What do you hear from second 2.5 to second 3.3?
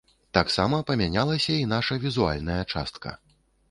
частка.